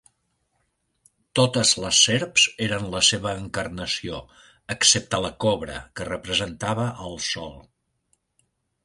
[1.39, 4.21] Totes les serps eren la seva encarnació,
[4.77, 7.53] excepte la cobra, que representava al Sol.